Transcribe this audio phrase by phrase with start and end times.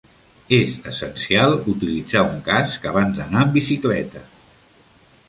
[0.55, 4.23] És essencial utilitzar un casc abans d'anar amb bicicleta.